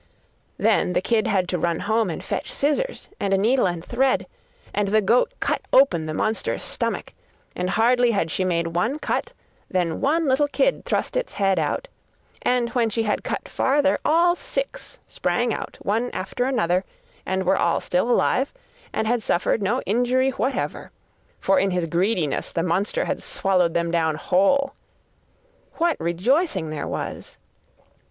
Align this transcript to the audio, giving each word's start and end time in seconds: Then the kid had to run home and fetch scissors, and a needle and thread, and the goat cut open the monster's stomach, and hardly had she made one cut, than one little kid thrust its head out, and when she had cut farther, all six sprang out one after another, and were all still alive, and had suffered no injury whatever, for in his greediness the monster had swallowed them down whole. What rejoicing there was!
Then 0.57 0.93
the 0.93 0.99
kid 1.01 1.27
had 1.27 1.47
to 1.49 1.59
run 1.59 1.81
home 1.81 2.09
and 2.09 2.23
fetch 2.23 2.51
scissors, 2.51 3.07
and 3.19 3.35
a 3.35 3.37
needle 3.37 3.67
and 3.67 3.85
thread, 3.85 4.25
and 4.73 4.87
the 4.87 4.99
goat 4.99 5.31
cut 5.39 5.61
open 5.71 6.07
the 6.07 6.13
monster's 6.15 6.63
stomach, 6.63 7.13
and 7.55 7.69
hardly 7.69 8.09
had 8.09 8.31
she 8.31 8.43
made 8.43 8.65
one 8.73 8.97
cut, 8.97 9.31
than 9.69 10.01
one 10.01 10.25
little 10.27 10.47
kid 10.47 10.85
thrust 10.85 11.15
its 11.15 11.33
head 11.33 11.59
out, 11.59 11.87
and 12.41 12.69
when 12.69 12.89
she 12.89 13.03
had 13.03 13.23
cut 13.23 13.47
farther, 13.47 13.99
all 14.03 14.35
six 14.35 14.99
sprang 15.05 15.53
out 15.53 15.77
one 15.83 16.09
after 16.13 16.45
another, 16.45 16.83
and 17.23 17.43
were 17.43 17.55
all 17.55 17.79
still 17.79 18.09
alive, 18.09 18.51
and 18.91 19.05
had 19.07 19.21
suffered 19.21 19.61
no 19.61 19.81
injury 19.83 20.31
whatever, 20.31 20.89
for 21.39 21.59
in 21.59 21.69
his 21.69 21.85
greediness 21.85 22.51
the 22.51 22.63
monster 22.63 23.05
had 23.05 23.21
swallowed 23.21 23.75
them 23.75 23.91
down 23.91 24.15
whole. 24.15 24.73
What 25.75 25.95
rejoicing 25.99 26.71
there 26.71 26.87
was! 26.87 27.37